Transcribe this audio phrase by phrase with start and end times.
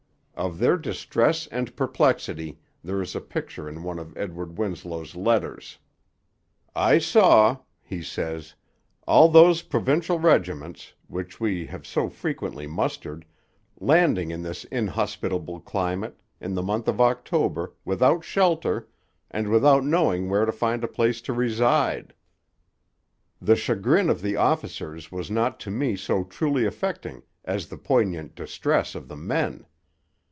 [0.33, 5.77] Of their distress and perplexity there is a picture in one of Edward Winslow's letters.
[6.75, 8.55] I saw [he says]
[9.05, 13.23] all those Provincial Regiments, which we have so frequently mustered,
[13.79, 18.87] landing in this inhospitable climate, in the month of October, without shelter,
[19.29, 22.15] and without knowing where to find a place to reside.
[23.39, 28.33] The chagrin of the officers was not to me so truly affecting as the poignant
[28.33, 29.67] distress of the men.